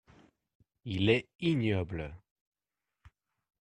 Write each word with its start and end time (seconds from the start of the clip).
Il 0.83 1.11
est 1.11 1.27
ignoble. 1.41 2.17